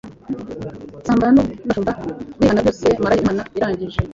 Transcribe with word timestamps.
nsambana 1.01 1.31
n’abashumba, 1.65 1.91
ndihana 2.35 2.61
byose 2.65 2.85
marayo 3.03 3.21
Imana 3.23 3.41
irangije 3.57 3.99